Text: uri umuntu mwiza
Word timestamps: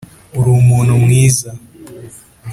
uri 0.37 0.49
umuntu 0.59 0.93
mwiza 1.03 1.49